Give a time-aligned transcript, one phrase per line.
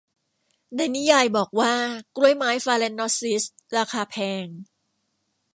[0.75, 1.73] ในนิยายบอกว่า
[2.17, 3.43] กล้วยไม้ฟาแลนนอปซิส
[3.77, 4.45] ราคาแพง